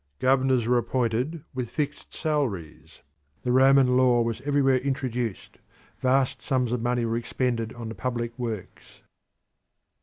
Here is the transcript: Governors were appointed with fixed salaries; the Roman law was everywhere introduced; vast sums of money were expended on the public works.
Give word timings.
Governors 0.17 0.65
were 0.67 0.79
appointed 0.79 1.43
with 1.53 1.69
fixed 1.69 2.11
salaries; 2.11 3.01
the 3.43 3.51
Roman 3.51 3.95
law 3.97 4.23
was 4.23 4.41
everywhere 4.41 4.77
introduced; 4.79 5.59
vast 5.99 6.41
sums 6.41 6.71
of 6.71 6.81
money 6.81 7.05
were 7.05 7.17
expended 7.17 7.71
on 7.73 7.87
the 7.87 7.93
public 7.93 8.33
works. 8.39 9.01